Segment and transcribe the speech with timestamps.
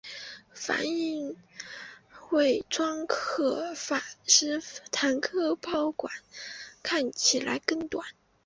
[0.55, 1.35] 反影
[2.31, 3.75] 伪装可以
[4.25, 4.59] 使
[4.91, 6.11] 坦克炮管
[6.81, 8.03] 看起来更短。